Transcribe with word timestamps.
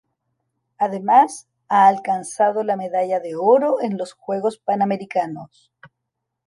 Además 0.79 1.47
ha 1.69 1.87
alcanzado 1.87 2.63
la 2.63 2.75
medalla 2.75 3.19
de 3.19 3.35
oro 3.35 3.79
en 3.83 3.99
los 3.99 4.13
Juegos 4.13 4.57
Panamericanos. 4.57 5.71